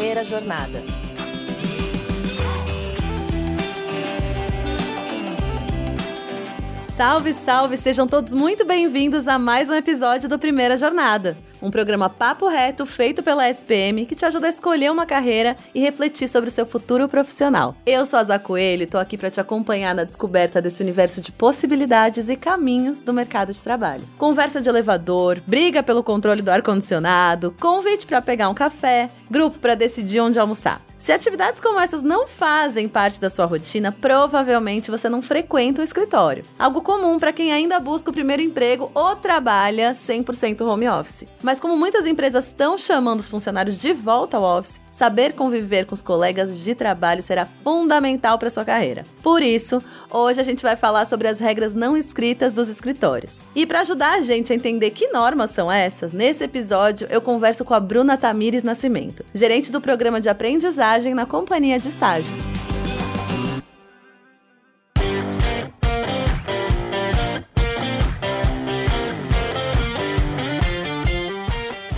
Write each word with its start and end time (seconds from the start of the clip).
primeira 0.00 0.24
jornada. 0.24 0.82
Salve, 7.00 7.32
salve! 7.32 7.76
Sejam 7.78 8.06
todos 8.06 8.34
muito 8.34 8.62
bem-vindos 8.62 9.26
a 9.26 9.38
mais 9.38 9.70
um 9.70 9.74
episódio 9.74 10.28
do 10.28 10.38
Primeira 10.38 10.76
Jornada, 10.76 11.34
um 11.62 11.70
programa 11.70 12.10
papo 12.10 12.46
reto 12.46 12.84
feito 12.84 13.22
pela 13.22 13.48
SPM 13.48 14.04
que 14.04 14.14
te 14.14 14.26
ajuda 14.26 14.48
a 14.48 14.50
escolher 14.50 14.92
uma 14.92 15.06
carreira 15.06 15.56
e 15.74 15.80
refletir 15.80 16.28
sobre 16.28 16.50
o 16.50 16.52
seu 16.52 16.66
futuro 16.66 17.08
profissional. 17.08 17.74
Eu 17.86 18.04
sou 18.04 18.18
a 18.18 18.24
Zá 18.24 18.38
Coelho 18.38 18.82
e 18.82 18.86
tô 18.86 18.98
aqui 18.98 19.16
para 19.16 19.30
te 19.30 19.40
acompanhar 19.40 19.94
na 19.94 20.04
descoberta 20.04 20.60
desse 20.60 20.82
universo 20.82 21.22
de 21.22 21.32
possibilidades 21.32 22.28
e 22.28 22.36
caminhos 22.36 23.00
do 23.00 23.14
mercado 23.14 23.50
de 23.50 23.62
trabalho. 23.62 24.06
Conversa 24.18 24.60
de 24.60 24.68
elevador, 24.68 25.40
briga 25.46 25.82
pelo 25.82 26.04
controle 26.04 26.42
do 26.42 26.50
ar-condicionado, 26.50 27.56
convite 27.58 28.06
para 28.06 28.20
pegar 28.20 28.50
um 28.50 28.54
café, 28.54 29.08
grupo 29.30 29.58
para 29.58 29.74
decidir 29.74 30.20
onde 30.20 30.38
almoçar. 30.38 30.89
Se 31.00 31.12
atividades 31.12 31.62
como 31.62 31.80
essas 31.80 32.02
não 32.02 32.28
fazem 32.28 32.86
parte 32.86 33.18
da 33.18 33.30
sua 33.30 33.46
rotina, 33.46 33.90
provavelmente 33.90 34.90
você 34.90 35.08
não 35.08 35.22
frequenta 35.22 35.80
o 35.80 35.84
escritório. 35.84 36.44
Algo 36.58 36.82
comum 36.82 37.18
para 37.18 37.32
quem 37.32 37.50
ainda 37.50 37.80
busca 37.80 38.10
o 38.10 38.12
primeiro 38.12 38.42
emprego 38.42 38.90
ou 38.92 39.16
trabalha 39.16 39.92
100% 39.92 40.60
home 40.60 40.86
office. 40.90 41.24
Mas 41.42 41.58
como 41.58 41.74
muitas 41.74 42.06
empresas 42.06 42.48
estão 42.48 42.76
chamando 42.76 43.20
os 43.20 43.30
funcionários 43.30 43.78
de 43.78 43.94
volta 43.94 44.36
ao 44.36 44.58
office, 44.58 44.78
saber 44.90 45.34
conviver 45.34 45.86
com 45.86 45.94
os 45.94 46.02
colegas 46.02 46.58
de 46.58 46.74
trabalho 46.74 47.22
será 47.22 47.46
fundamental 47.46 48.38
para 48.38 48.50
sua 48.50 48.64
carreira. 48.64 49.04
Por 49.22 49.42
isso, 49.42 49.82
hoje 50.10 50.40
a 50.40 50.44
gente 50.44 50.62
vai 50.62 50.76
falar 50.76 51.04
sobre 51.04 51.28
as 51.28 51.38
regras 51.38 51.74
não 51.74 51.96
escritas 51.96 52.52
dos 52.52 52.68
escritórios. 52.68 53.40
E 53.54 53.66
para 53.66 53.80
ajudar 53.80 54.14
a 54.14 54.22
gente 54.22 54.52
a 54.52 54.56
entender 54.56 54.90
que 54.90 55.08
normas 55.08 55.50
são 55.50 55.70
essas, 55.70 56.12
nesse 56.12 56.44
episódio 56.44 57.06
eu 57.10 57.20
converso 57.20 57.64
com 57.64 57.74
a 57.74 57.80
Bruna 57.80 58.16
Tamires 58.16 58.62
Nascimento, 58.62 59.24
gerente 59.34 59.70
do 59.70 59.80
programa 59.80 60.20
de 60.20 60.28
aprendizagem 60.28 61.14
na 61.14 61.26
companhia 61.26 61.78
de 61.78 61.88
estágios. 61.88 62.38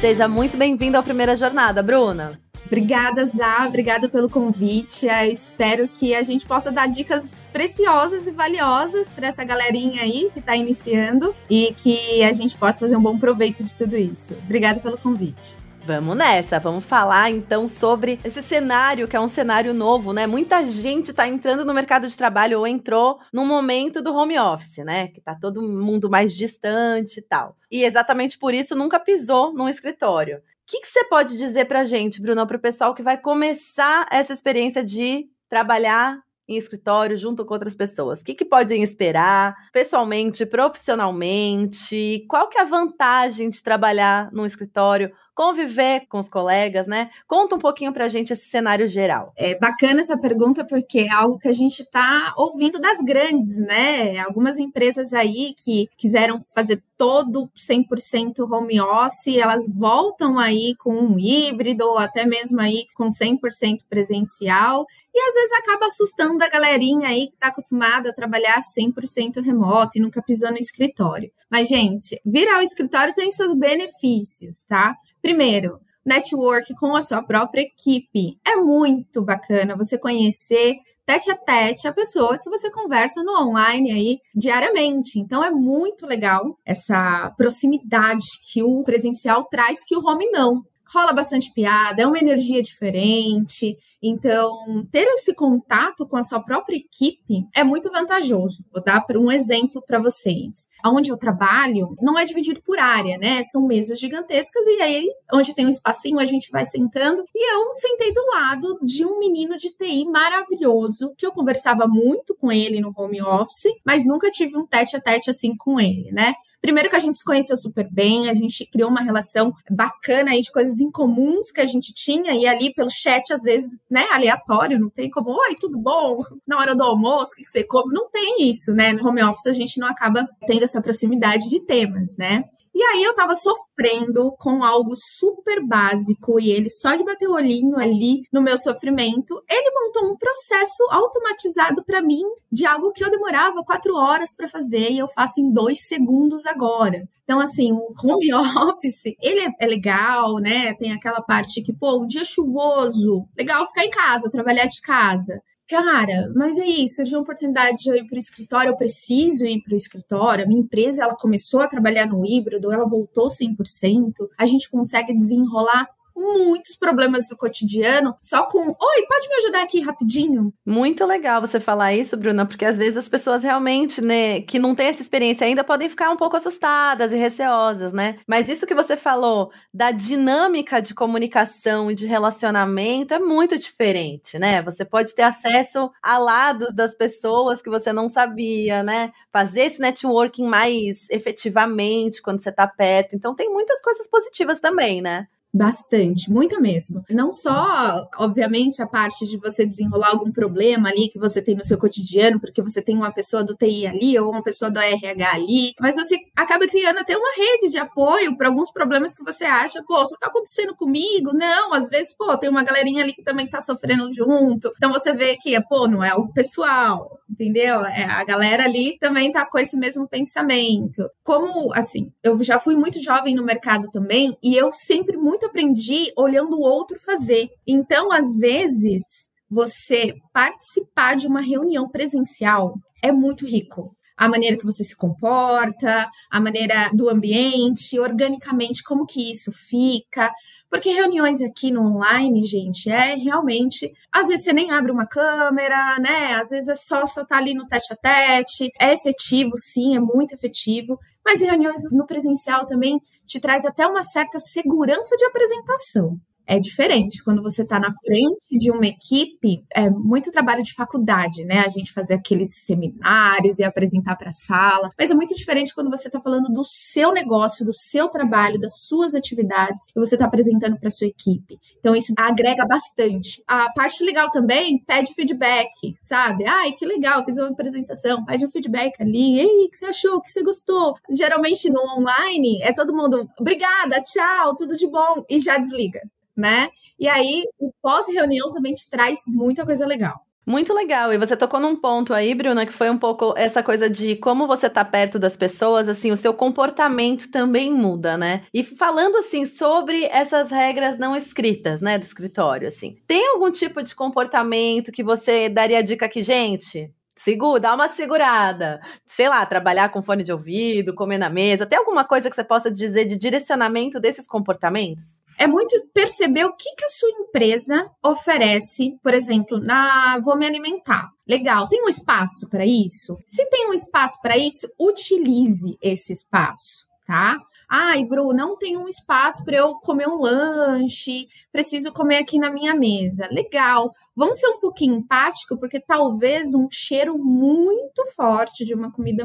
Seja 0.02 0.26
muito 0.26 0.56
bem-vindo 0.56 0.98
à 0.98 1.02
primeira 1.02 1.36
jornada, 1.36 1.80
Bruna. 1.80 2.36
Obrigada, 2.72 3.26
Zá. 3.26 3.66
Obrigada 3.66 4.08
pelo 4.08 4.30
convite. 4.30 5.06
Eu 5.06 5.30
espero 5.30 5.86
que 5.86 6.14
a 6.14 6.22
gente 6.22 6.46
possa 6.46 6.72
dar 6.72 6.88
dicas 6.88 7.38
preciosas 7.52 8.26
e 8.26 8.30
valiosas 8.30 9.12
para 9.12 9.26
essa 9.26 9.44
galerinha 9.44 10.00
aí 10.00 10.30
que 10.32 10.38
está 10.38 10.56
iniciando 10.56 11.34
e 11.50 11.74
que 11.76 12.24
a 12.24 12.32
gente 12.32 12.56
possa 12.56 12.78
fazer 12.78 12.96
um 12.96 13.02
bom 13.02 13.18
proveito 13.18 13.62
de 13.62 13.74
tudo 13.74 13.94
isso. 13.94 14.32
Obrigada 14.46 14.80
pelo 14.80 14.96
convite. 14.96 15.58
Vamos 15.84 16.16
nessa, 16.16 16.60
vamos 16.60 16.84
falar 16.84 17.28
então 17.28 17.68
sobre 17.68 18.18
esse 18.24 18.40
cenário 18.40 19.08
que 19.08 19.16
é 19.16 19.20
um 19.20 19.28
cenário 19.28 19.74
novo, 19.74 20.14
né? 20.14 20.26
Muita 20.26 20.64
gente 20.64 21.10
está 21.10 21.28
entrando 21.28 21.66
no 21.66 21.74
mercado 21.74 22.08
de 22.08 22.16
trabalho 22.16 22.60
ou 22.60 22.66
entrou 22.66 23.18
no 23.32 23.44
momento 23.44 24.00
do 24.00 24.14
home 24.14 24.38
office, 24.38 24.78
né? 24.78 25.08
Que 25.08 25.20
tá 25.20 25.34
todo 25.34 25.60
mundo 25.60 26.08
mais 26.08 26.32
distante 26.32 27.18
e 27.18 27.22
tal. 27.22 27.56
E 27.70 27.84
exatamente 27.84 28.38
por 28.38 28.54
isso 28.54 28.74
nunca 28.74 28.98
pisou 28.98 29.52
num 29.52 29.68
escritório 29.68 30.40
que, 30.72 30.80
que 30.80 30.86
você 30.86 31.04
pode 31.04 31.36
dizer 31.36 31.66
para 31.66 31.84
gente, 31.84 32.22
Bruno, 32.22 32.46
para 32.46 32.56
o 32.56 32.60
pessoal 32.60 32.94
que 32.94 33.02
vai 33.02 33.18
começar 33.18 34.08
essa 34.10 34.32
experiência 34.32 34.82
de 34.82 35.26
trabalhar 35.46 36.18
em 36.48 36.56
escritório 36.56 37.14
junto 37.14 37.44
com 37.44 37.52
outras 37.52 37.74
pessoas? 37.74 38.20
O 38.20 38.24
que, 38.24 38.32
que 38.32 38.44
podem 38.44 38.82
esperar 38.82 39.54
pessoalmente, 39.70 40.46
profissionalmente? 40.46 42.24
Qual 42.26 42.48
que 42.48 42.56
é 42.56 42.62
a 42.62 42.64
vantagem 42.64 43.50
de 43.50 43.62
trabalhar 43.62 44.30
num 44.32 44.46
escritório? 44.46 45.12
Conviver 45.42 46.06
com 46.08 46.20
os 46.20 46.28
colegas, 46.28 46.86
né? 46.86 47.10
Conta 47.26 47.56
um 47.56 47.58
pouquinho 47.58 47.92
pra 47.92 48.08
gente 48.08 48.32
esse 48.32 48.48
cenário 48.48 48.86
geral. 48.86 49.32
É 49.36 49.58
bacana 49.58 50.00
essa 50.00 50.16
pergunta 50.16 50.64
porque 50.64 51.00
é 51.00 51.10
algo 51.10 51.36
que 51.36 51.48
a 51.48 51.52
gente 51.52 51.84
tá 51.90 52.32
ouvindo 52.36 52.80
das 52.80 52.98
grandes, 53.00 53.58
né? 53.58 54.20
Algumas 54.20 54.56
empresas 54.56 55.12
aí 55.12 55.52
que 55.64 55.88
quiseram 55.98 56.40
fazer 56.54 56.80
todo 56.96 57.50
100% 57.58 58.48
home 58.48 58.80
office, 58.80 59.36
elas 59.36 59.68
voltam 59.68 60.38
aí 60.38 60.76
com 60.78 60.94
um 60.94 61.18
híbrido 61.18 61.84
ou 61.84 61.98
até 61.98 62.24
mesmo 62.24 62.60
aí 62.60 62.84
com 62.94 63.08
100% 63.08 63.80
presencial. 63.90 64.86
E 65.12 65.20
às 65.20 65.34
vezes 65.34 65.52
acaba 65.54 65.86
assustando 65.86 66.42
a 66.42 66.48
galerinha 66.48 67.08
aí 67.08 67.26
que 67.26 67.34
está 67.34 67.48
acostumada 67.48 68.10
a 68.10 68.14
trabalhar 68.14 68.60
100% 68.60 69.42
remoto 69.42 69.98
e 69.98 70.00
nunca 70.00 70.22
pisou 70.22 70.52
no 70.52 70.56
escritório. 70.56 71.30
Mas, 71.50 71.66
gente, 71.66 72.20
vir 72.24 72.48
ao 72.48 72.62
escritório 72.62 73.12
tem 73.12 73.30
seus 73.32 73.52
benefícios, 73.52 74.64
tá? 74.64 74.96
Primeiro, 75.22 75.78
network 76.04 76.74
com 76.74 76.96
a 76.96 77.00
sua 77.00 77.22
própria 77.22 77.62
equipe. 77.62 78.36
É 78.44 78.56
muito 78.56 79.22
bacana 79.22 79.76
você 79.76 79.96
conhecer 79.96 80.74
tete 81.06 81.30
a 81.30 81.36
tete 81.36 81.86
a 81.86 81.92
pessoa 81.92 82.38
que 82.38 82.50
você 82.50 82.70
conversa 82.70 83.22
no 83.22 83.32
online 83.40 83.92
aí 83.92 84.18
diariamente. 84.34 85.20
Então 85.20 85.44
é 85.44 85.50
muito 85.50 86.06
legal 86.06 86.58
essa 86.66 87.32
proximidade 87.36 88.24
que 88.52 88.62
o 88.62 88.82
presencial 88.82 89.44
traz 89.44 89.84
que 89.84 89.96
o 89.96 90.04
home 90.04 90.28
não. 90.30 90.62
Rola 90.92 91.12
bastante 91.12 91.52
piada, 91.54 92.02
é 92.02 92.06
uma 92.06 92.18
energia 92.18 92.60
diferente. 92.60 93.76
Então, 94.02 94.52
ter 94.90 95.06
esse 95.14 95.34
contato 95.34 96.06
com 96.06 96.16
a 96.16 96.22
sua 96.22 96.40
própria 96.40 96.76
equipe 96.76 97.46
é 97.54 97.62
muito 97.62 97.90
vantajoso. 97.90 98.64
Vou 98.72 98.82
dar 98.82 99.04
um 99.16 99.30
exemplo 99.30 99.82
para 99.86 100.00
vocês. 100.00 100.66
Onde 100.84 101.10
eu 101.10 101.16
trabalho, 101.16 101.94
não 102.00 102.18
é 102.18 102.24
dividido 102.24 102.60
por 102.62 102.78
área, 102.78 103.16
né? 103.16 103.44
São 103.44 103.66
mesas 103.66 104.00
gigantescas 104.00 104.66
e 104.66 104.82
aí, 104.82 105.08
onde 105.32 105.54
tem 105.54 105.66
um 105.66 105.70
espacinho, 105.70 106.18
a 106.18 106.26
gente 106.26 106.50
vai 106.50 106.64
sentando. 106.64 107.22
E 107.34 107.54
eu 107.54 107.72
sentei 107.72 108.12
do 108.12 108.24
lado 108.34 108.78
de 108.82 109.04
um 109.06 109.18
menino 109.18 109.56
de 109.56 109.70
TI 109.70 110.04
maravilhoso, 110.06 111.14
que 111.16 111.24
eu 111.24 111.32
conversava 111.32 111.86
muito 111.86 112.34
com 112.34 112.50
ele 112.50 112.80
no 112.80 112.92
home 112.96 113.22
office, 113.22 113.72
mas 113.86 114.04
nunca 114.04 114.30
tive 114.30 114.58
um 114.58 114.66
tete 114.66 114.96
a 114.96 115.00
tete 115.00 115.30
assim 115.30 115.56
com 115.56 115.78
ele, 115.78 116.10
né? 116.10 116.34
Primeiro 116.62 116.88
que 116.88 116.94
a 116.94 117.00
gente 117.00 117.18
se 117.18 117.24
conheceu 117.24 117.56
super 117.56 117.88
bem, 117.90 118.30
a 118.30 118.34
gente 118.34 118.64
criou 118.66 118.88
uma 118.88 119.00
relação 119.00 119.52
bacana 119.68 120.30
aí 120.30 120.40
de 120.40 120.52
coisas 120.52 120.78
incomuns 120.78 121.50
que 121.50 121.60
a 121.60 121.66
gente 121.66 121.92
tinha, 121.92 122.36
e 122.36 122.46
ali 122.46 122.72
pelo 122.72 122.88
chat, 122.88 123.32
às 123.32 123.42
vezes, 123.42 123.80
né, 123.92 124.06
aleatório, 124.10 124.80
não 124.80 124.88
tem 124.88 125.10
como, 125.10 125.30
oi, 125.30 125.54
tudo 125.60 125.78
bom? 125.78 126.22
Na 126.48 126.58
hora 126.58 126.74
do 126.74 126.82
almoço, 126.82 127.32
o 127.32 127.36
que, 127.36 127.44
que 127.44 127.50
você 127.50 127.62
come? 127.62 127.92
Não 127.92 128.10
tem 128.10 128.48
isso, 128.48 128.72
né? 128.72 128.90
No 128.94 129.06
home 129.06 129.22
office 129.22 129.46
a 129.46 129.52
gente 129.52 129.78
não 129.78 129.86
acaba 129.86 130.26
tendo 130.46 130.64
essa 130.64 130.80
proximidade 130.80 131.50
de 131.50 131.66
temas, 131.66 132.16
né? 132.16 132.44
E 132.74 132.82
aí 132.82 133.02
eu 133.02 133.14
tava 133.14 133.34
sofrendo 133.34 134.32
com 134.38 134.64
algo 134.64 134.94
super 134.96 135.62
básico 135.64 136.40
e 136.40 136.50
ele 136.50 136.70
só 136.70 136.94
de 136.94 137.04
bater 137.04 137.28
o 137.28 137.34
olhinho 137.34 137.76
ali 137.78 138.22
no 138.32 138.40
meu 138.40 138.56
sofrimento, 138.56 139.42
ele 139.48 139.70
montou 139.74 140.10
um 140.10 140.16
processo 140.16 140.82
automatizado 140.90 141.84
para 141.84 142.02
mim 142.02 142.22
de 142.50 142.64
algo 142.64 142.90
que 142.92 143.04
eu 143.04 143.10
demorava 143.10 143.62
quatro 143.62 143.94
horas 143.94 144.34
para 144.34 144.48
fazer 144.48 144.90
e 144.90 144.98
eu 144.98 145.08
faço 145.08 145.40
em 145.40 145.52
dois 145.52 145.86
segundos 145.86 146.46
agora. 146.46 147.06
Então, 147.24 147.40
assim, 147.40 147.72
o 147.72 147.92
home 148.02 148.32
office, 148.34 149.14
ele 149.20 149.40
é, 149.40 149.50
é, 149.60 149.66
legal, 149.66 150.38
né? 150.38 150.74
Tem 150.74 150.92
aquela 150.92 151.20
parte 151.20 151.62
que, 151.62 151.72
pô, 151.72 152.02
um 152.02 152.06
dia 152.06 152.24
chuvoso, 152.24 153.26
legal 153.36 153.66
ficar 153.66 153.84
em 153.84 153.90
casa, 153.90 154.30
trabalhar 154.30 154.66
de 154.66 154.80
casa 154.80 155.42
cara, 155.72 156.30
mas 156.34 156.58
é 156.58 156.66
isso, 156.66 156.96
surgiu 156.96 157.18
uma 157.18 157.22
oportunidade 157.22 157.78
de 157.78 157.90
eu 157.90 157.96
ir 157.96 158.06
para 158.06 158.16
o 158.16 158.18
escritório, 158.18 158.70
eu 158.70 158.76
preciso 158.76 159.46
ir 159.46 159.62
para 159.62 159.72
o 159.72 159.76
escritório, 159.76 160.44
a 160.44 160.48
minha 160.48 160.60
empresa, 160.60 161.02
ela 161.02 161.16
começou 161.16 161.60
a 161.60 161.66
trabalhar 161.66 162.06
no 162.06 162.24
híbrido, 162.26 162.70
ela 162.70 162.86
voltou 162.86 163.28
100%, 163.28 164.12
a 164.38 164.46
gente 164.46 164.70
consegue 164.70 165.16
desenrolar 165.16 165.88
muitos 166.16 166.76
problemas 166.76 167.28
do 167.28 167.36
cotidiano 167.36 168.16
só 168.22 168.46
com 168.46 168.58
oi, 168.60 169.06
pode 169.08 169.28
me 169.28 169.36
ajudar 169.36 169.62
aqui 169.62 169.80
rapidinho? 169.80 170.52
Muito 170.64 171.04
legal 171.04 171.40
você 171.40 171.58
falar 171.58 171.94
isso, 171.94 172.16
Bruna, 172.16 172.46
porque 172.46 172.64
às 172.64 172.76
vezes 172.76 172.96
as 172.96 173.08
pessoas 173.08 173.42
realmente, 173.42 174.00
né, 174.00 174.40
que 174.40 174.58
não 174.58 174.74
têm 174.74 174.88
essa 174.88 175.02
experiência 175.02 175.46
ainda, 175.46 175.64
podem 175.64 175.88
ficar 175.88 176.10
um 176.10 176.16
pouco 176.16 176.36
assustadas 176.36 177.12
e 177.12 177.16
receosas, 177.16 177.92
né? 177.92 178.18
Mas 178.26 178.48
isso 178.48 178.66
que 178.66 178.74
você 178.74 178.96
falou 178.96 179.50
da 179.72 179.90
dinâmica 179.90 180.80
de 180.80 180.94
comunicação 180.94 181.90
e 181.90 181.94
de 181.94 182.06
relacionamento 182.06 183.14
é 183.14 183.18
muito 183.18 183.58
diferente, 183.58 184.38
né? 184.38 184.62
Você 184.62 184.84
pode 184.84 185.14
ter 185.14 185.22
acesso 185.22 185.90
a 186.02 186.18
lados 186.18 186.74
das 186.74 186.94
pessoas 186.94 187.62
que 187.62 187.70
você 187.70 187.92
não 187.92 188.08
sabia, 188.08 188.82
né? 188.82 189.12
Fazer 189.32 189.62
esse 189.62 189.80
networking 189.80 190.46
mais 190.46 191.08
efetivamente 191.10 192.22
quando 192.22 192.40
você 192.40 192.52
tá 192.52 192.66
perto. 192.66 193.16
Então 193.16 193.34
tem 193.34 193.50
muitas 193.50 193.80
coisas 193.80 194.08
positivas 194.08 194.60
também, 194.60 195.00
né? 195.00 195.26
Bastante, 195.54 196.30
muita 196.30 196.58
mesmo. 196.58 197.04
Não 197.10 197.30
só, 197.30 198.08
obviamente, 198.18 198.80
a 198.80 198.86
parte 198.86 199.26
de 199.26 199.36
você 199.36 199.66
desenrolar 199.66 200.08
algum 200.08 200.32
problema 200.32 200.88
ali 200.88 201.10
que 201.10 201.18
você 201.18 201.42
tem 201.42 201.54
no 201.54 201.62
seu 201.62 201.76
cotidiano, 201.76 202.40
porque 202.40 202.62
você 202.62 202.80
tem 202.80 202.96
uma 202.96 203.12
pessoa 203.12 203.44
do 203.44 203.54
TI 203.54 203.86
ali 203.86 204.18
ou 204.18 204.30
uma 204.30 204.42
pessoa 204.42 204.70
do 204.70 204.80
RH 204.80 205.30
ali, 205.30 205.72
mas 205.78 205.94
você 205.96 206.16
acaba 206.34 206.66
criando 206.66 207.00
até 207.00 207.14
uma 207.14 207.28
rede 207.36 207.70
de 207.70 207.76
apoio 207.76 208.34
para 208.38 208.48
alguns 208.48 208.72
problemas 208.72 209.14
que 209.14 209.22
você 209.22 209.44
acha, 209.44 209.84
pô, 209.86 210.00
isso 210.00 210.16
tá 210.18 210.28
acontecendo 210.28 210.74
comigo? 210.74 211.34
Não, 211.34 211.74
às 211.74 211.90
vezes, 211.90 212.16
pô, 212.16 212.34
tem 212.38 212.48
uma 212.48 212.62
galerinha 212.62 213.02
ali 213.02 213.12
que 213.12 213.22
também 213.22 213.46
tá 213.46 213.60
sofrendo 213.60 214.10
junto. 214.10 214.72
Então 214.78 214.90
você 214.90 215.12
vê 215.12 215.36
que, 215.36 215.60
pô, 215.68 215.86
não 215.86 216.02
é 216.02 216.10
algo 216.10 216.32
pessoal, 216.32 217.20
entendeu? 217.30 217.84
É, 217.84 218.04
a 218.04 218.24
galera 218.24 218.64
ali 218.64 218.96
também 218.98 219.30
tá 219.30 219.44
com 219.44 219.58
esse 219.58 219.76
mesmo 219.76 220.08
pensamento. 220.08 221.10
Como, 221.22 221.72
assim, 221.74 222.10
eu 222.22 222.42
já 222.42 222.58
fui 222.58 222.74
muito 222.74 223.02
jovem 223.02 223.34
no 223.34 223.44
mercado 223.44 223.90
também 223.90 224.34
e 224.42 224.56
eu 224.56 224.70
sempre 224.72 225.16
muito 225.18 225.41
muito 225.42 225.46
aprendi 225.46 226.12
olhando 226.16 226.56
o 226.56 226.62
outro 226.62 226.98
fazer. 227.00 227.48
Então, 227.66 228.12
às 228.12 228.36
vezes, 228.36 229.02
você 229.50 230.12
participar 230.32 231.16
de 231.16 231.26
uma 231.26 231.40
reunião 231.40 231.88
presencial 231.88 232.74
é 233.02 233.10
muito 233.10 233.46
rico 233.46 233.94
a 234.16 234.28
maneira 234.28 234.56
que 234.56 234.64
você 234.64 234.84
se 234.84 234.96
comporta, 234.96 236.08
a 236.30 236.40
maneira 236.40 236.90
do 236.94 237.08
ambiente, 237.08 237.98
organicamente, 237.98 238.82
como 238.82 239.06
que 239.06 239.30
isso 239.30 239.52
fica. 239.52 240.32
Porque 240.70 240.90
reuniões 240.90 241.40
aqui 241.40 241.70
no 241.70 241.82
online, 241.82 242.44
gente, 242.44 242.90
é 242.90 243.14
realmente. 243.14 243.92
Às 244.12 244.28
vezes 244.28 244.44
você 244.44 244.52
nem 244.52 244.70
abre 244.70 244.90
uma 244.90 245.06
câmera, 245.06 245.98
né? 245.98 246.34
Às 246.34 246.50
vezes 246.50 246.68
é 246.68 246.74
só 246.74 247.00
você 247.00 247.24
tá 247.26 247.36
ali 247.36 247.54
no 247.54 247.66
tete 247.66 247.92
a 247.92 247.96
tete. 247.96 248.70
É 248.80 248.94
efetivo, 248.94 249.52
sim, 249.56 249.96
é 249.96 250.00
muito 250.00 250.34
efetivo. 250.34 250.98
Mas 251.24 251.40
reuniões 251.40 251.82
no 251.90 252.06
presencial 252.06 252.66
também 252.66 252.98
te 253.26 253.40
traz 253.40 253.64
até 253.64 253.86
uma 253.86 254.02
certa 254.02 254.38
segurança 254.38 255.16
de 255.16 255.24
apresentação 255.24 256.18
é 256.52 256.58
diferente. 256.58 257.24
Quando 257.24 257.42
você 257.42 257.62
está 257.62 257.80
na 257.80 257.94
frente 258.04 258.58
de 258.58 258.70
uma 258.70 258.86
equipe, 258.86 259.64
é 259.74 259.88
muito 259.88 260.30
trabalho 260.30 260.62
de 260.62 260.74
faculdade, 260.74 261.46
né? 261.46 261.60
A 261.60 261.68
gente 261.68 261.94
fazer 261.94 262.12
aqueles 262.12 262.64
seminários 262.66 263.58
e 263.58 263.64
apresentar 263.64 264.16
para 264.16 264.28
a 264.28 264.32
sala. 264.32 264.90
Mas 264.98 265.10
é 265.10 265.14
muito 265.14 265.34
diferente 265.34 265.74
quando 265.74 265.88
você 265.88 266.08
está 266.08 266.20
falando 266.20 266.52
do 266.52 266.62
seu 266.62 267.10
negócio, 267.10 267.64
do 267.64 267.72
seu 267.72 268.10
trabalho, 268.10 268.60
das 268.60 268.82
suas 268.82 269.14
atividades 269.14 269.86
e 269.96 269.98
você 269.98 270.14
está 270.14 270.26
apresentando 270.26 270.78
para 270.78 270.90
sua 270.90 271.06
equipe. 271.06 271.58
Então 271.78 271.96
isso 271.96 272.12
agrega 272.18 272.66
bastante. 272.66 273.42
A 273.48 273.72
parte 273.72 274.04
legal 274.04 274.30
também 274.30 274.84
pede 274.84 275.14
feedback, 275.14 275.70
sabe? 276.02 276.44
Ai, 276.44 276.72
que 276.72 276.84
legal, 276.84 277.24
fiz 277.24 277.38
uma 277.38 277.48
apresentação, 277.48 278.26
pede 278.26 278.44
um 278.44 278.50
feedback 278.50 279.00
ali. 279.00 279.40
Ei, 279.40 279.66
o 279.66 279.70
que 279.70 279.78
você 279.78 279.86
achou? 279.86 280.16
O 280.16 280.20
que 280.20 280.30
você 280.30 280.42
gostou? 280.42 280.96
Geralmente 281.10 281.70
no 281.70 281.80
online 281.96 282.60
é 282.60 282.74
todo 282.74 282.94
mundo, 282.94 283.26
obrigada, 283.40 284.02
tchau, 284.02 284.54
tudo 284.54 284.76
de 284.76 284.86
bom 284.86 285.24
e 285.30 285.40
já 285.40 285.56
desliga 285.56 286.00
né? 286.36 286.68
E 286.98 287.08
aí, 287.08 287.44
o 287.58 287.72
pós-reunião 287.82 288.50
também 288.50 288.74
te 288.74 288.88
traz 288.88 289.20
muita 289.26 289.64
coisa 289.64 289.86
legal. 289.86 290.24
Muito 290.44 290.74
legal. 290.74 291.12
E 291.12 291.18
você 291.18 291.36
tocou 291.36 291.60
num 291.60 291.76
ponto 291.76 292.12
aí, 292.12 292.34
Bruna, 292.34 292.66
que 292.66 292.72
foi 292.72 292.90
um 292.90 292.98
pouco 292.98 293.32
essa 293.36 293.62
coisa 293.62 293.88
de 293.88 294.16
como 294.16 294.46
você 294.48 294.68
tá 294.68 294.84
perto 294.84 295.16
das 295.16 295.36
pessoas, 295.36 295.88
assim, 295.88 296.10
o 296.10 296.16
seu 296.16 296.34
comportamento 296.34 297.30
também 297.30 297.72
muda, 297.72 298.16
né? 298.18 298.42
E 298.52 298.64
falando 298.64 299.16
assim 299.18 299.46
sobre 299.46 300.04
essas 300.06 300.50
regras 300.50 300.98
não 300.98 301.14
escritas, 301.14 301.80
né, 301.80 301.96
do 301.96 302.02
escritório, 302.02 302.66
assim. 302.66 302.96
Tem 303.06 303.28
algum 303.28 303.52
tipo 303.52 303.82
de 303.84 303.94
comportamento 303.94 304.90
que 304.90 305.04
você 305.04 305.48
daria 305.48 305.82
dica 305.82 306.06
aqui, 306.06 306.24
gente? 306.24 306.92
Segura, 307.14 307.60
dá 307.60 307.74
uma 307.74 307.88
segurada. 307.88 308.80
Sei 309.06 309.28
lá, 309.28 309.46
trabalhar 309.46 309.90
com 309.90 310.02
fone 310.02 310.24
de 310.24 310.32
ouvido, 310.32 310.92
comer 310.92 311.18
na 311.18 311.30
mesa. 311.30 311.66
Tem 311.66 311.78
alguma 311.78 312.04
coisa 312.04 312.28
que 312.28 312.34
você 312.34 312.42
possa 312.42 312.68
dizer 312.68 313.04
de 313.04 313.16
direcionamento 313.16 314.00
desses 314.00 314.26
comportamentos? 314.26 315.21
É 315.38 315.46
muito 315.46 315.74
perceber 315.92 316.44
o 316.44 316.54
que, 316.54 316.74
que 316.76 316.84
a 316.84 316.88
sua 316.88 317.10
empresa 317.10 317.90
oferece, 318.02 318.98
por 319.02 319.14
exemplo, 319.14 319.58
na 319.58 320.18
Vou 320.18 320.36
Me 320.36 320.46
Alimentar. 320.46 321.10
Legal, 321.26 321.68
tem 321.68 321.82
um 321.82 321.88
espaço 321.88 322.48
para 322.48 322.66
isso? 322.66 323.16
Se 323.26 323.48
tem 323.48 323.68
um 323.68 323.72
espaço 323.72 324.20
para 324.20 324.36
isso, 324.36 324.68
utilize 324.78 325.76
esse 325.82 326.12
espaço, 326.12 326.86
tá? 327.06 327.38
Ai, 327.74 328.04
Bru, 328.04 328.34
não 328.34 328.58
tem 328.58 328.76
um 328.76 328.86
espaço 328.86 329.42
para 329.46 329.56
eu 329.56 329.76
comer 329.76 330.06
um 330.06 330.20
lanche, 330.20 331.26
preciso 331.50 331.90
comer 331.90 332.18
aqui 332.18 332.38
na 332.38 332.52
minha 332.52 332.74
mesa. 332.74 333.26
Legal. 333.30 333.90
Vamos 334.14 334.38
ser 334.38 334.48
um 334.48 334.60
pouquinho 334.60 334.96
empático, 334.96 335.58
porque 335.58 335.80
talvez 335.80 336.54
um 336.54 336.68
cheiro 336.70 337.16
muito 337.16 338.04
forte 338.14 338.66
de 338.66 338.74
uma 338.74 338.92
comida, 338.92 339.24